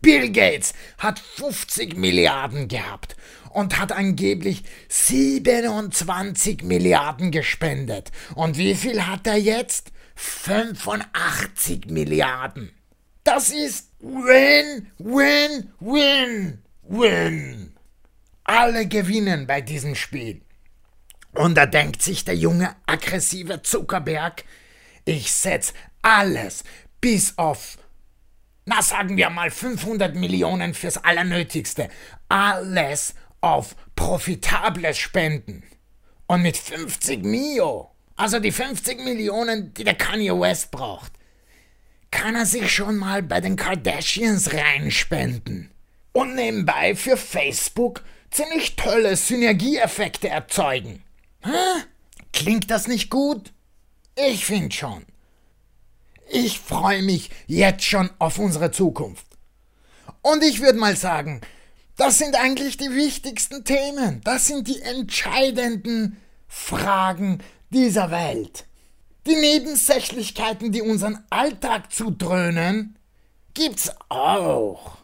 Bill 0.00 0.32
Gates 0.32 0.72
hat 0.96 1.18
50 1.18 1.98
Milliarden 1.98 2.66
gehabt 2.66 3.14
und 3.50 3.78
hat 3.78 3.92
angeblich 3.92 4.62
27 4.88 6.62
Milliarden 6.62 7.30
gespendet. 7.30 8.10
Und 8.34 8.56
wie 8.56 8.74
viel 8.74 9.06
hat 9.06 9.26
er 9.26 9.36
jetzt? 9.36 9.92
85 10.14 11.90
Milliarden. 11.90 12.72
Das 13.22 13.50
ist 13.50 13.87
Win, 14.00 14.92
Win, 14.98 15.72
Win, 15.80 16.62
Win. 16.82 17.74
Alle 18.44 18.86
gewinnen 18.86 19.46
bei 19.46 19.60
diesem 19.60 19.96
Spiel. 19.96 20.42
Und 21.34 21.56
da 21.56 21.66
denkt 21.66 22.02
sich 22.02 22.24
der 22.24 22.36
junge, 22.36 22.76
aggressive 22.86 23.62
Zuckerberg, 23.62 24.44
ich 25.04 25.32
setz 25.32 25.74
alles 26.00 26.62
bis 27.00 27.36
auf, 27.38 27.76
na 28.66 28.82
sagen 28.82 29.16
wir 29.16 29.30
mal 29.30 29.50
500 29.50 30.14
Millionen 30.14 30.74
fürs 30.74 31.02
Allernötigste. 31.02 31.88
Alles 32.28 33.14
auf 33.40 33.74
profitables 33.96 34.98
Spenden. 34.98 35.64
Und 36.26 36.42
mit 36.42 36.56
50 36.56 37.24
Mio, 37.24 37.90
also 38.14 38.38
die 38.38 38.52
50 38.52 39.02
Millionen, 39.02 39.74
die 39.74 39.84
der 39.84 39.94
Kanye 39.94 40.38
West 40.38 40.70
braucht, 40.70 41.17
kann 42.10 42.34
er 42.34 42.46
sich 42.46 42.72
schon 42.72 42.96
mal 42.96 43.22
bei 43.22 43.40
den 43.40 43.56
Kardashians 43.56 44.52
reinspenden. 44.52 45.70
Und 46.12 46.34
nebenbei 46.34 46.94
für 46.94 47.16
Facebook 47.16 48.02
ziemlich 48.30 48.76
tolle 48.76 49.16
Synergieeffekte 49.16 50.28
erzeugen. 50.28 51.02
Hä? 51.44 51.82
Klingt 52.32 52.70
das 52.70 52.88
nicht 52.88 53.10
gut? 53.10 53.52
Ich 54.16 54.44
finde 54.46 54.74
schon. 54.74 55.04
Ich 56.30 56.60
freue 56.60 57.02
mich 57.02 57.30
jetzt 57.46 57.84
schon 57.84 58.10
auf 58.18 58.38
unsere 58.38 58.70
Zukunft. 58.70 59.26
Und 60.22 60.42
ich 60.42 60.60
würde 60.60 60.78
mal 60.78 60.96
sagen, 60.96 61.40
das 61.96 62.18
sind 62.18 62.36
eigentlich 62.36 62.76
die 62.76 62.94
wichtigsten 62.94 63.64
Themen. 63.64 64.20
Das 64.24 64.46
sind 64.46 64.68
die 64.68 64.80
entscheidenden 64.82 66.16
Fragen 66.46 67.40
dieser 67.70 68.10
Welt. 68.10 68.67
Die 69.28 69.36
Nebensächlichkeiten, 69.36 70.72
die 70.72 70.80
unseren 70.80 71.22
Alltag 71.28 71.92
zudröhnen, 71.92 72.96
gibt's 73.52 73.92
auch. 74.08 74.96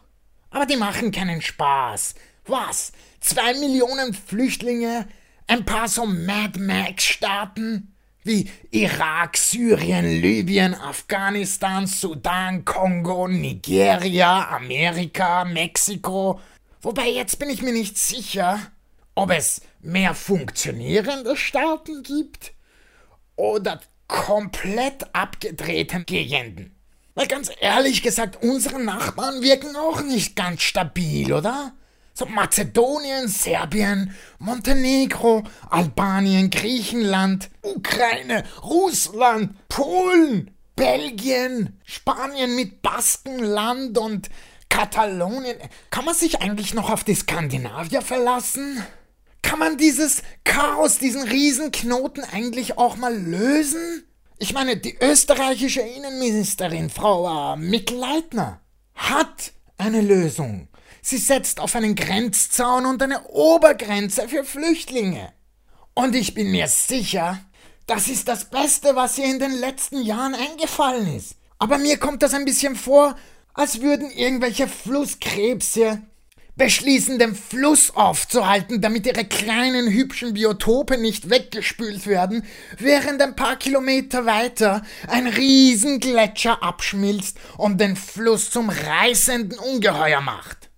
Aber 0.49 0.65
die 0.65 0.77
machen 0.77 1.11
keinen 1.11 1.43
Spaß. 1.43 2.15
Was? 2.47 2.91
Zwei 3.19 3.53
Millionen 3.53 4.15
Flüchtlinge? 4.15 5.07
Ein 5.45 5.63
paar 5.63 5.87
so 5.87 6.07
Mad 6.07 6.59
Max-Staaten? 6.59 7.91
wie 8.23 8.49
Irak, 8.71 9.37
Syrien, 9.37 10.19
Libyen, 10.19 10.73
Afghanistan, 10.73 11.85
Sudan, 11.85 12.65
Kongo, 12.65 13.27
Nigeria, 13.27 14.49
Amerika, 14.49 15.45
Mexiko. 15.45 16.39
Wobei 16.81 17.09
jetzt 17.09 17.37
bin 17.37 17.51
ich 17.51 17.61
mir 17.61 17.71
nicht 17.71 17.99
sicher, 17.99 18.59
ob 19.13 19.29
es 19.29 19.61
mehr 19.81 20.15
funktionierende 20.15 21.37
Staaten 21.37 22.01
gibt 22.01 22.53
oder 23.35 23.79
komplett 24.07 25.13
abgedrehte 25.13 26.03
Gegenden. 26.03 26.75
Weil 27.15 27.27
ganz 27.27 27.49
ehrlich 27.61 28.03
gesagt, 28.03 28.43
unsere 28.43 28.81
Nachbarn 28.81 29.41
wirken 29.41 29.75
auch 29.75 30.01
nicht 30.01 30.35
ganz 30.35 30.61
stabil, 30.61 31.31
oder? 31.31 31.73
So 32.13 32.25
Mazedonien, 32.25 33.27
Serbien, 33.27 34.15
Montenegro, 34.39 35.43
Albanien, 35.69 36.49
Griechenland, 36.49 37.49
Ukraine, 37.61 38.43
Russland, 38.63 39.55
Polen, 39.69 40.51
Belgien, 40.75 41.79
Spanien 41.83 42.55
mit 42.55 42.81
Baskenland 42.81 43.97
und 43.97 44.29
Katalonien. 44.69 45.57
Kann 45.89 46.05
man 46.05 46.15
sich 46.15 46.41
eigentlich 46.41 46.73
noch 46.73 46.89
auf 46.89 47.03
die 47.03 47.15
Skandinavier 47.15 48.01
verlassen? 48.01 48.83
Kann 49.45 49.59
man 49.59 49.77
dieses 49.77 50.23
Chaos, 50.43 50.97
diesen 50.97 51.21
Riesenknoten 51.21 52.23
eigentlich 52.23 52.79
auch 52.79 52.97
mal 52.97 53.15
lösen? 53.15 54.03
Ich 54.39 54.53
meine, 54.53 54.75
die 54.75 54.97
österreichische 54.99 55.81
Innenministerin, 55.81 56.89
Frau 56.89 57.53
äh, 57.53 57.55
Mitleitner, 57.55 58.59
hat 58.95 59.53
eine 59.77 60.01
Lösung. 60.01 60.67
Sie 61.03 61.19
setzt 61.19 61.59
auf 61.59 61.75
einen 61.75 61.93
Grenzzaun 61.93 62.87
und 62.87 63.03
eine 63.03 63.23
Obergrenze 63.27 64.27
für 64.27 64.43
Flüchtlinge. 64.45 65.31
Und 65.93 66.15
ich 66.15 66.33
bin 66.33 66.49
mir 66.49 66.67
sicher, 66.67 67.39
das 67.85 68.07
ist 68.07 68.27
das 68.27 68.45
Beste, 68.45 68.95
was 68.95 69.19
ihr 69.19 69.25
in 69.25 69.37
den 69.37 69.53
letzten 69.53 70.01
Jahren 70.01 70.33
eingefallen 70.33 71.15
ist. 71.15 71.35
Aber 71.59 71.77
mir 71.77 71.99
kommt 71.99 72.23
das 72.23 72.33
ein 72.33 72.45
bisschen 72.45 72.75
vor, 72.75 73.15
als 73.53 73.79
würden 73.81 74.09
irgendwelche 74.09 74.67
Flusskrebse 74.67 76.01
beschließen, 76.55 77.19
den 77.19 77.35
Fluss 77.35 77.95
aufzuhalten, 77.95 78.81
damit 78.81 79.05
ihre 79.05 79.25
kleinen 79.25 79.91
hübschen 79.91 80.33
Biotope 80.33 80.97
nicht 80.97 81.29
weggespült 81.29 82.07
werden, 82.07 82.45
während 82.77 83.21
ein 83.21 83.35
paar 83.35 83.57
Kilometer 83.57 84.25
weiter 84.25 84.83
ein 85.07 85.27
Riesengletscher 85.27 86.63
abschmilzt 86.63 87.37
und 87.57 87.79
den 87.79 87.95
Fluss 87.95 88.51
zum 88.51 88.69
reißenden 88.69 89.59
Ungeheuer 89.59 90.21
macht. 90.21 90.69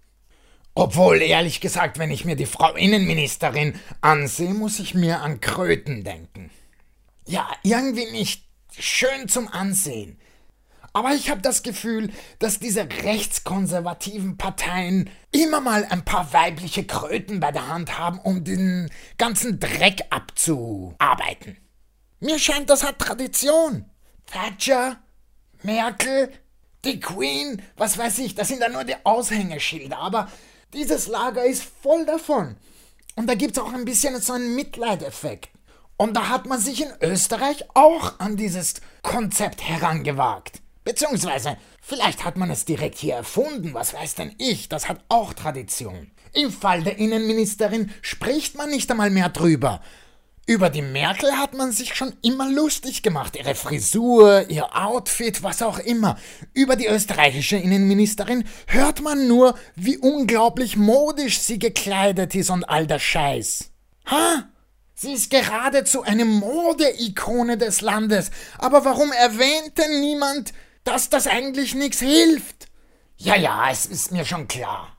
Obwohl, 0.74 1.22
ehrlich 1.22 1.60
gesagt, 1.60 1.98
wenn 1.98 2.12
ich 2.12 2.24
mir 2.24 2.36
die 2.36 2.46
Frau 2.46 2.75
Innenministerin 2.75 3.79
ansehe, 4.01 4.53
muss 4.53 4.77
ich 4.77 4.93
mir 4.93 5.22
an 5.22 5.41
Kröten 5.41 6.03
denken. 6.03 6.51
Ja, 7.25 7.50
irgendwie 7.63 8.05
nicht 8.12 8.46
schön 8.77 9.27
zum 9.27 9.48
Ansehen. 9.48 10.19
Aber 10.94 11.13
ich 11.13 11.29
habe 11.29 11.41
das 11.41 11.63
Gefühl, 11.63 12.12
dass 12.39 12.60
diese 12.60 12.88
rechtskonservativen 13.03 14.38
Parteien 14.38 15.10
immer 15.32 15.62
mal 15.62 15.86
ein 15.86 16.03
paar 16.03 16.34
weibliche 16.34 16.86
Kröten 16.86 17.39
bei 17.39 17.51
der 17.51 17.67
Hand 17.67 17.98
haben, 17.98 18.20
um 18.20 18.44
den 18.44 18.89
ganzen 19.17 19.60
Dreck 19.60 20.03
abzuarbeiten. 20.10 21.58
Mir 22.20 22.39
scheint, 22.39 22.70
das 22.70 22.84
hat 22.84 23.00
Tradition. 23.00 23.86
Thatcher, 24.25 24.98
Merkel, 25.63 26.32
die 26.84 27.00
Queen, 27.00 27.62
was 27.75 27.98
weiß 27.98 28.20
ich, 28.20 28.36
das 28.36 28.48
sind 28.48 28.62
ja 28.62 28.70
nur 28.70 28.84
die 28.84 28.96
Aushängeschilder, 29.03 29.98
aber 29.98 30.29
dieses 30.74 31.08
Lager 31.08 31.46
ist 31.46 31.63
voll 31.82 32.06
davon. 32.06 32.58
Und 33.15 33.27
da 33.27 33.36
gibt 33.36 33.58
es 33.58 33.63
auch 33.63 33.74
ein 33.74 33.86
bisschen 33.86 34.20
so 34.22 34.34
einen 34.34 34.56
Mitleideffekt. 34.56 35.50
Und 35.98 36.15
da 36.15 36.29
hat 36.29 36.46
man 36.46 36.60
sich 36.60 36.84
in 36.84 36.91
Österreich 37.01 37.65
auch 37.74 38.20
an 38.20 38.38
dieses 38.38 38.75
Konzept 39.01 39.67
herangewagt. 39.67 40.62
Beziehungsweise, 40.88 41.58
vielleicht 41.82 42.24
hat 42.24 42.38
man 42.38 42.50
es 42.50 42.63
direkt 42.63 42.98
hier 42.98 43.15
erfunden, 43.15 43.74
was 43.74 43.94
weiß 43.94 44.15
denn 44.15 44.34
ich, 44.38 44.70
das 44.70 44.88
hat 44.88 45.03
auch 45.10 45.34
Tradition. 45.34 46.12
Im 46.32 46.50
Fall 46.50 46.82
der 46.82 46.98
Innenministerin 46.98 47.91
spricht 48.01 48.56
man 48.56 48.70
nicht 48.70 48.89
einmal 48.89 49.10
mehr 49.10 49.27
drüber. 49.27 49.82
Über 50.46 50.70
die 50.70 50.82
Merkel 50.82 51.34
hat 51.34 51.53
man 51.56 51.74
sich 51.74 51.94
schon 51.94 52.13
immer 52.22 52.50
lustig 52.50 53.03
gemacht. 53.03 53.36
Ihre 53.36 53.53
Frisur, 53.53 54.50
ihr 54.50 54.77
Outfit, 54.77 55.44
was 55.44 55.62
auch 55.62 55.79
immer. 55.79 56.17
Über 56.53 56.77
die 56.77 56.88
österreichische 56.88 57.58
Innenministerin 57.58 58.46
hört 58.67 59.01
man 59.01 59.27
nur, 59.27 59.56
wie 59.75 59.98
unglaublich 59.98 60.77
modisch 60.77 61.39
sie 61.39 61.60
gekleidet 61.60 62.34
ist 62.34 62.50
und 62.50 62.63
all 62.63 62.88
der 62.88 63.00
Scheiß. 63.00 63.72
Ha? 64.06 64.46
Sie 65.00 65.12
ist 65.12 65.29
geradezu 65.29 66.01
eine 66.01 66.24
Modeikone 66.24 67.58
des 67.58 67.82
Landes. 67.82 68.32
Aber 68.58 68.86
warum 68.86 69.12
erwähnt 69.12 69.77
denn 69.77 70.00
niemand, 70.00 70.53
dass 70.88 71.10
das 71.10 71.27
eigentlich 71.27 71.75
nichts 71.75 72.00
hilft? 72.00 72.67
Ja, 73.17 73.36
ja, 73.36 73.70
es 73.70 73.86
ist 73.86 74.12
mir 74.12 74.25
schon 74.25 74.48
klar. 74.48 74.98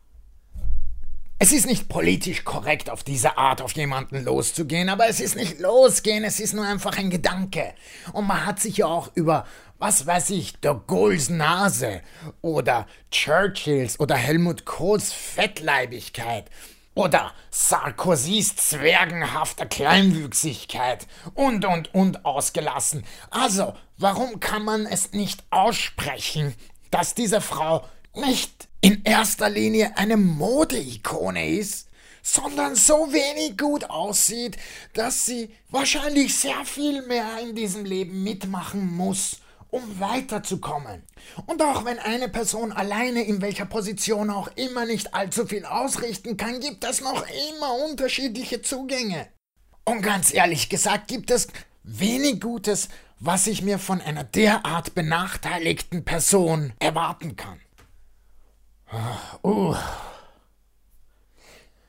Es 1.41 1.53
ist 1.53 1.67
nicht 1.67 1.89
politisch 1.89 2.45
korrekt, 2.45 2.91
auf 2.91 3.05
diese 3.05 3.39
Art 3.39 3.63
auf 3.63 3.73
jemanden 3.73 4.25
loszugehen, 4.25 4.89
aber 4.89 5.09
es 5.09 5.21
ist 5.21 5.37
nicht 5.37 5.61
losgehen, 5.61 6.25
es 6.25 6.41
ist 6.41 6.53
nur 6.53 6.67
einfach 6.67 6.99
ein 6.99 7.11
Gedanke. 7.11 7.75
Und 8.13 8.27
man 8.27 8.45
hat 8.45 8.59
sich 8.59 8.79
ja 8.79 8.87
auch 8.87 9.11
über, 9.15 9.47
was 9.79 10.05
weiß 10.05 10.31
ich, 10.31 10.59
der 10.61 10.75
Gaulle's 10.75 11.31
Nase 11.31 12.03
oder 12.43 12.89
Churchills 13.13 14.01
oder 14.01 14.17
Helmut 14.17 14.65
Kohls 14.65 15.13
Fettleibigkeit 15.13 16.51
oder 16.99 17.33
Sarkozys 17.53 18.57
zwergenhafter 18.57 19.67
Kleinwüchsigkeit 19.67 21.07
und 21.35 21.65
und 21.65 21.95
und 21.95 22.25
ausgelassen. 22.25 23.05
Also, 23.31 23.75
warum 23.99 24.41
kann 24.41 24.65
man 24.65 24.85
es 24.85 25.13
nicht 25.13 25.45
aussprechen, 25.51 26.57
dass 26.91 27.15
diese 27.15 27.41
Frau 27.41 27.85
nicht 28.15 28.67
in 28.81 29.05
erster 29.05 29.49
Linie 29.49 29.97
eine 29.97 30.17
Modeikone 30.17 31.51
ist, 31.51 31.89
sondern 32.25 32.75
so 32.75 33.13
wenig 33.13 33.57
gut 33.57 33.89
aussieht, 33.89 34.57
dass 34.95 35.25
sie 35.25 35.55
wahrscheinlich 35.71 36.37
sehr 36.37 36.65
viel 36.65 37.07
mehr 37.07 37.39
in 37.41 37.55
diesem 37.55 37.85
Leben 37.85 38.25
mitmachen 38.25 38.97
muss, 38.97 39.37
um 39.71 40.01
weiterzukommen. 40.01 41.03
Und 41.47 41.63
auch 41.63 41.85
wenn 41.85 41.99
eine 41.99 42.29
Person 42.29 42.73
alleine 42.73 43.25
in 43.25 43.43
welcher 43.43 43.67
Position 43.67 44.31
auch 44.31 44.49
immer 44.57 44.87
nicht 44.87 45.15
allzu 45.15 45.47
viel 45.47 45.65
ausrichten 45.65 46.37
kann, 46.37 46.61
gibt 46.61 46.85
es 46.85 47.01
noch 47.01 47.25
immer 47.51 47.75
unterschiedliche 47.89 48.63
Zugänge. 48.63 49.29
Und 49.85 50.03
ganz 50.03 50.33
ehrlich 50.33 50.69
gesagt 50.69 51.09
gibt 51.09 51.31
es 51.31 51.49
wenig 51.83 52.41
Gutes, 52.41 52.89
was 53.21 53.47
ich 53.47 53.63
mir 53.63 53.79
von 53.79 54.01
einer 54.01 54.25
derart 54.25 54.95
benachteiligten 54.95 56.05
Person 56.05 56.73
erwarten 56.79 57.37
kann. 57.37 57.61
Uh. 59.43 59.75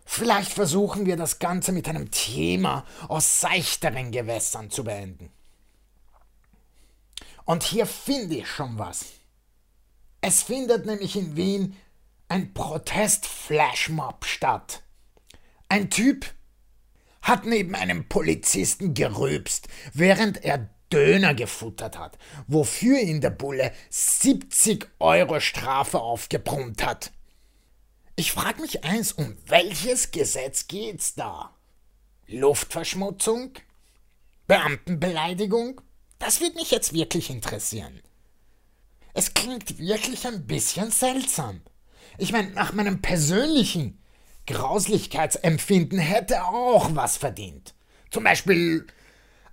Vielleicht 0.06 0.54
versuchen 0.54 1.06
wir 1.06 1.18
das 1.18 1.40
Ganze 1.40 1.72
mit 1.72 1.88
einem 1.88 2.10
Thema 2.10 2.84
aus 3.08 3.42
seichteren 3.42 4.12
Gewässern 4.12 4.72
zu 4.72 4.84
beenden. 4.84 5.32
Und 7.50 7.64
hier 7.64 7.88
finde 7.88 8.36
ich 8.36 8.48
schon 8.48 8.78
was. 8.78 9.06
Es 10.22 10.44
findet 10.44 10.86
nämlich 10.86 11.16
in 11.16 11.36
Wien 11.36 11.76
ein 12.28 12.54
Protest-Flashmob 12.54 14.24
statt. 14.24 14.84
Ein 15.68 15.90
Typ 15.90 16.28
hat 17.24 17.48
neben 17.48 17.74
einem 17.74 18.08
Polizisten 18.08 18.94
gerülpst, 18.94 19.68
während 19.94 20.46
er 20.46 20.70
Döner 20.94 21.34
gefuttert 21.34 21.98
hat, 21.98 22.20
wofür 22.46 23.00
ihn 23.00 23.20
der 23.20 23.32
Bulle 23.32 23.74
70 23.90 24.88
Euro 25.00 25.40
Strafe 25.40 26.00
aufgebrummt 26.02 26.86
hat. 26.86 27.12
Ich 28.16 28.32
frage 28.32 28.62
mich 28.62 28.84
eins, 28.84 29.12
um 29.12 29.36
welches 29.48 30.12
Gesetz 30.12 30.68
geht's 30.68 31.16
da? 31.16 31.56
Luftverschmutzung? 32.28 33.54
Beamtenbeleidigung? 34.46 35.82
Das 36.20 36.42
wird 36.42 36.56
mich 36.56 36.70
jetzt 36.70 36.94
wirklich 36.94 37.30
interessieren. 37.30 38.02
Es 39.14 39.34
klingt 39.34 39.80
wirklich 39.80 40.28
ein 40.28 40.46
bisschen 40.46 40.92
seltsam. 40.92 41.62
Ich 42.18 42.32
meine, 42.32 42.52
nach 42.52 42.74
meinem 42.74 43.02
persönlichen 43.02 44.02
Grauslichkeitsempfinden 44.46 45.98
hätte 45.98 46.36
er 46.36 46.50
auch 46.50 46.94
was 46.94 47.18
verdient. 47.18 47.74
Zum 48.12 48.24
Beispiel 48.24 48.86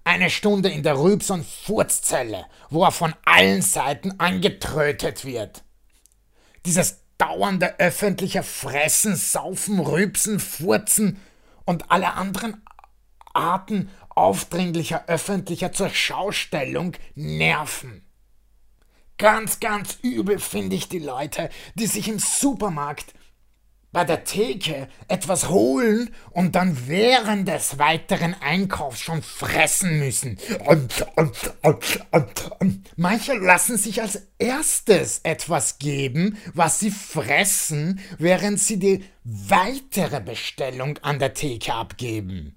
eine 0.04 0.30
Stunde 0.30 0.68
in 0.68 0.82
der 0.82 0.98
Rübs- 0.98 1.30
und 1.30 1.44
Furzzelle, 1.46 2.46
wo 2.70 2.84
er 2.84 2.92
von 2.92 3.14
allen 3.24 3.62
Seiten 3.62 4.18
angetrötet 4.18 5.24
wird. 5.24 5.64
Dieses 6.64 7.00
dauernde 7.18 7.78
öffentliche 7.78 8.42
Fressen, 8.42 9.16
Saufen, 9.16 9.80
Rübsen, 9.80 10.40
Furzen 10.40 11.20
und 11.64 11.90
alle 11.90 12.14
anderen 12.14 12.62
Arten 13.34 13.90
aufdringlicher 14.16 15.04
öffentlicher 15.06 15.72
Zurschaustellung 15.72 16.94
nerven. 17.14 18.02
Ganz, 19.18 19.60
ganz 19.60 19.98
übel 20.02 20.38
finde 20.38 20.76
ich 20.76 20.88
die 20.88 20.98
Leute, 20.98 21.48
die 21.74 21.86
sich 21.86 22.08
im 22.08 22.18
Supermarkt 22.18 23.14
bei 23.96 24.04
der 24.04 24.24
Theke 24.24 24.88
etwas 25.08 25.48
holen 25.48 26.10
und 26.32 26.54
dann 26.54 26.86
während 26.86 27.48
des 27.48 27.78
weiteren 27.78 28.34
Einkaufs 28.34 29.00
schon 29.00 29.22
fressen 29.22 29.98
müssen. 29.98 30.38
Manche 32.96 33.32
lassen 33.38 33.78
sich 33.78 34.02
als 34.02 34.20
erstes 34.38 35.20
etwas 35.22 35.78
geben, 35.78 36.36
was 36.52 36.78
sie 36.78 36.90
fressen, 36.90 38.00
während 38.18 38.60
sie 38.60 38.78
die 38.78 39.04
weitere 39.24 40.20
Bestellung 40.20 40.98
an 40.98 41.18
der 41.18 41.32
Theke 41.32 41.72
abgeben. 41.72 42.54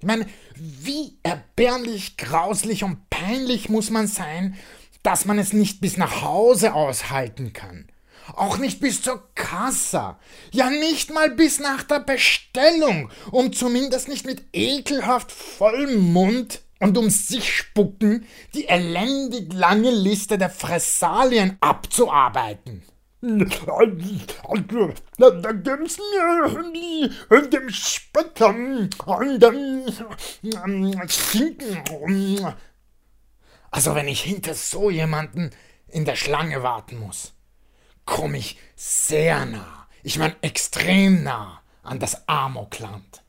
Ich 0.00 0.06
meine, 0.06 0.26
wie 0.56 1.18
erbärmlich, 1.22 2.16
grauslich 2.16 2.84
und 2.84 3.10
peinlich 3.10 3.68
muss 3.68 3.90
man 3.90 4.06
sein, 4.06 4.56
dass 5.02 5.26
man 5.26 5.38
es 5.38 5.52
nicht 5.52 5.80
bis 5.80 5.98
nach 5.98 6.22
Hause 6.22 6.74
aushalten 6.74 7.52
kann. 7.52 7.86
Auch 8.34 8.58
nicht 8.58 8.80
bis 8.80 9.02
zur 9.02 9.28
Kassa. 9.34 10.18
Ja, 10.52 10.70
nicht 10.70 11.12
mal 11.12 11.30
bis 11.30 11.60
nach 11.60 11.82
der 11.82 12.00
Bestellung. 12.00 13.10
Um 13.30 13.52
zumindest 13.52 14.08
nicht 14.08 14.24
mit 14.24 14.42
ekelhaft 14.52 15.32
vollem 15.32 16.12
Mund 16.12 16.62
und 16.78 16.96
um 16.96 17.10
sich 17.10 17.54
spucken 17.54 18.26
die 18.54 18.68
elendig 18.68 19.52
lange 19.52 19.90
Liste 19.90 20.38
der 20.38 20.50
Fressalien 20.50 21.58
abzuarbeiten. 21.60 22.82
Da 25.18 25.52
gibt's 25.52 25.98
mir 25.98 27.10
in 27.30 27.50
dem 27.50 27.68
Spettern 27.70 28.90
und 29.04 29.42
dem 29.42 31.08
Schinken. 31.08 32.54
Also 33.70 33.94
wenn 33.94 34.08
ich 34.08 34.22
hinter 34.22 34.54
so 34.54 34.90
jemanden 34.90 35.50
in 35.88 36.04
der 36.04 36.16
Schlange 36.16 36.62
warten 36.62 36.98
muss 36.98 37.34
komme 38.10 38.38
ich 38.38 38.58
sehr 38.74 39.46
nah, 39.46 39.86
ich 40.02 40.18
meine 40.18 40.34
extrem 40.42 41.22
nah 41.22 41.62
an 41.82 42.00
das 42.00 42.28
Amokland. 42.28 43.22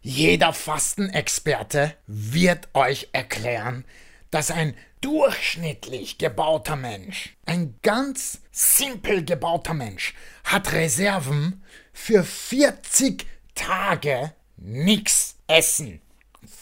Jeder 0.00 0.54
Fastenexperte 0.54 1.94
wird 2.06 2.68
euch 2.74 3.10
erklären, 3.12 3.84
dass 4.30 4.50
ein 4.50 4.74
durchschnittlich 5.04 6.16
gebauter 6.16 6.76
Mensch, 6.76 7.36
ein 7.44 7.78
ganz 7.82 8.40
simpel 8.50 9.22
gebauter 9.22 9.74
Mensch, 9.74 10.14
hat 10.44 10.72
Reserven 10.72 11.62
für 11.92 12.24
40 12.24 13.26
Tage 13.54 14.32
nichts 14.56 15.36
essen. 15.46 16.00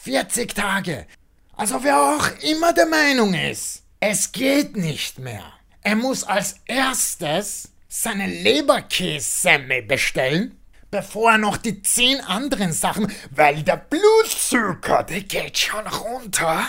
40 0.03 0.55
Tage. 0.55 1.07
Also 1.57 1.85
wer 1.85 2.01
auch 2.01 2.29
immer 2.43 2.73
der 2.73 2.87
Meinung 2.87 3.33
ist, 3.35 3.85
es 4.01 4.33
geht 4.33 4.77
nicht 4.77 5.21
mehr. 5.21 5.45
Er 5.83 5.95
muss 5.95 6.25
als 6.25 6.57
erstes 6.67 7.69
seine 7.87 8.27
Leberkässemmel 8.27 9.83
bestellen, 9.83 10.59
bevor 10.91 11.33
er 11.33 11.39
noch 11.39 11.59
die 11.59 11.81
zehn 11.83 12.21
anderen 12.21 12.73
Sachen, 12.73 13.13
weil 13.31 13.63
der 13.63 13.77
Blutzucker, 13.77 15.05
der 15.05 15.21
geht 15.21 15.59
schon 15.59 15.87
runter. 15.87 16.67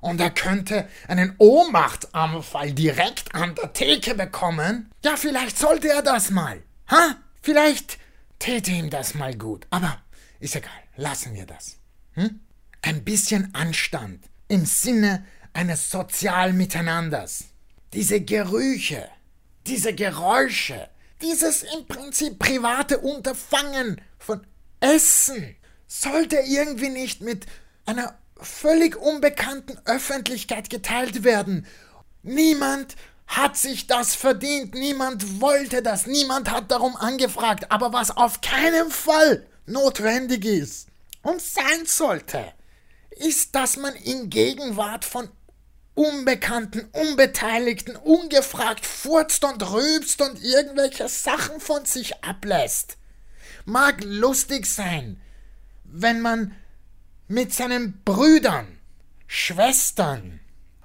Und 0.00 0.20
er 0.20 0.30
könnte 0.30 0.88
einen 1.08 1.34
Ohnmachtanfall 1.38 2.72
direkt 2.72 3.34
an 3.34 3.54
der 3.54 3.72
Theke 3.72 4.14
bekommen. 4.14 4.90
Ja, 5.04 5.16
vielleicht 5.16 5.58
sollte 5.58 5.88
er 5.88 6.02
das 6.02 6.30
mal. 6.30 6.62
Ha? 6.90 7.16
Vielleicht 7.42 7.98
täte 8.38 8.70
ihm 8.70 8.90
das 8.90 9.14
mal 9.14 9.34
gut. 9.34 9.66
Aber 9.70 9.98
ist 10.40 10.56
egal, 10.56 10.70
lassen 10.96 11.34
wir 11.34 11.46
das. 11.46 11.76
Hm? 12.12 12.40
Ein 12.82 13.04
bisschen 13.04 13.54
Anstand 13.54 14.24
im 14.46 14.64
Sinne 14.64 15.26
eines 15.52 15.90
sozialen 15.90 16.56
Miteinanders 16.56 17.44
diese 17.92 18.20
Gerüche, 18.20 19.08
diese 19.66 19.94
Geräusche, 19.94 20.88
dieses 21.22 21.62
im 21.62 21.86
Prinzip 21.86 22.38
private 22.38 22.98
Unterfangen 22.98 24.00
von 24.18 24.46
Essen 24.80 25.56
sollte 25.86 26.36
irgendwie 26.46 26.90
nicht 26.90 27.22
mit 27.22 27.46
einer 27.86 28.18
völlig 28.40 28.96
unbekannten 28.96 29.78
Öffentlichkeit 29.84 30.70
geteilt 30.70 31.24
werden. 31.24 31.66
Niemand 32.22 32.96
hat 33.26 33.56
sich 33.56 33.86
das 33.86 34.14
verdient, 34.14 34.74
niemand 34.74 35.40
wollte 35.40 35.82
das, 35.82 36.06
niemand 36.06 36.50
hat 36.50 36.70
darum 36.70 36.96
angefragt, 36.96 37.70
aber 37.70 37.92
was 37.92 38.16
auf 38.16 38.40
keinen 38.40 38.90
Fall 38.90 39.46
notwendig 39.66 40.44
ist 40.44 40.88
und 41.22 41.40
sein 41.40 41.84
sollte, 41.84 42.52
ist, 43.10 43.54
dass 43.54 43.76
man 43.76 43.94
in 43.94 44.30
Gegenwart 44.30 45.04
von 45.04 45.28
Unbekannten, 45.94 46.88
Unbeteiligten, 46.92 47.96
ungefragt 47.96 48.86
furzt 48.86 49.44
und 49.44 49.68
rülpst 49.72 50.22
und 50.22 50.40
irgendwelche 50.42 51.08
Sachen 51.08 51.58
von 51.60 51.84
sich 51.86 52.22
ablässt. 52.22 52.98
Mag 53.64 53.96
lustig 54.04 54.66
sein, 54.66 55.20
wenn 55.82 56.20
man 56.20 56.54
mit 57.28 57.54
seinen 57.54 58.02
Brüdern, 58.04 58.66
Schwestern 59.26 60.40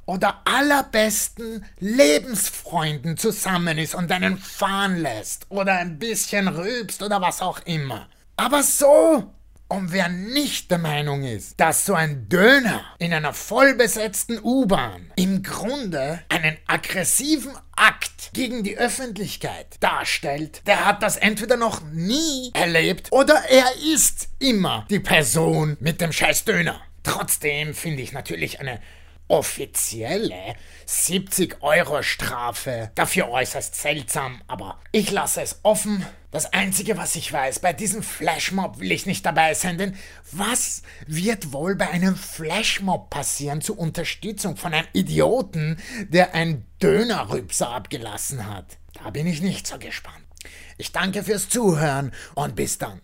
oder 0.05 0.41
allerbesten 0.45 1.65
Lebensfreunden 1.79 3.17
zusammen 3.17 3.77
ist 3.77 3.95
und 3.95 4.11
einen 4.11 4.37
fahren 4.37 4.97
lässt 4.97 5.45
oder 5.49 5.73
ein 5.77 5.97
bisschen 5.97 6.49
rülpst 6.49 7.01
oder 7.01 7.21
was 7.21 7.41
auch 7.41 7.59
immer. 7.65 8.09
Aber 8.35 8.63
so 8.63 9.33
und 9.73 9.91
wer 9.91 10.07
nicht 10.07 10.69
der 10.69 10.77
Meinung 10.77 11.23
ist, 11.23 11.59
dass 11.59 11.85
so 11.85 11.95
ein 11.95 12.29
Döner 12.29 12.85
in 12.99 13.11
einer 13.11 13.33
vollbesetzten 13.33 14.39
U-Bahn 14.43 15.11
im 15.15 15.41
Grunde 15.41 16.21
einen 16.29 16.57
aggressiven 16.67 17.53
Akt 17.75 18.29
gegen 18.33 18.63
die 18.63 18.77
Öffentlichkeit 18.77 19.77
darstellt, 19.79 20.61
der 20.67 20.85
hat 20.85 21.01
das 21.01 21.17
entweder 21.17 21.57
noch 21.57 21.81
nie 21.91 22.51
erlebt 22.53 23.11
oder 23.11 23.45
er 23.49 23.65
ist 23.93 24.29
immer 24.37 24.85
die 24.91 24.99
Person 24.99 25.75
mit 25.79 26.01
dem 26.01 26.11
scheiß 26.11 26.45
Döner. 26.45 26.79
Trotzdem 27.01 27.73
finde 27.73 28.03
ich 28.03 28.11
natürlich 28.13 28.59
eine 28.59 28.79
offizielle 29.27 30.55
70 30.85 31.63
Euro 31.63 32.03
Strafe 32.03 32.91
dafür 32.93 33.29
äußerst 33.29 33.75
seltsam, 33.75 34.41
aber 34.47 34.79
ich 34.91 35.09
lasse 35.09 35.41
es 35.41 35.59
offen. 35.63 36.05
Das 36.33 36.51
Einzige, 36.51 36.97
was 36.97 37.15
ich 37.15 37.31
weiß, 37.31 37.59
bei 37.59 37.73
diesem 37.73 38.01
Flashmob 38.01 38.79
will 38.79 38.91
ich 38.91 39.05
nicht 39.05 39.23
dabei 39.23 39.53
sein, 39.53 39.77
denn 39.77 39.95
was 40.31 40.81
wird 41.05 41.53
wohl 41.53 41.75
bei 41.75 41.91
einem 41.91 42.15
Flashmob 42.15 43.11
passieren 43.11 43.61
zur 43.61 43.77
Unterstützung 43.77 44.57
von 44.57 44.73
einem 44.73 44.87
Idioten, 44.93 45.77
der 46.09 46.33
ein 46.33 46.65
Dönerrübser 46.81 47.69
abgelassen 47.69 48.49
hat? 48.49 48.79
Da 48.93 49.11
bin 49.11 49.27
ich 49.27 49.43
nicht 49.43 49.67
so 49.67 49.77
gespannt. 49.77 50.25
Ich 50.79 50.91
danke 50.91 51.23
fürs 51.23 51.49
Zuhören 51.49 52.11
und 52.33 52.55
bis 52.55 52.79
dann. 52.79 53.03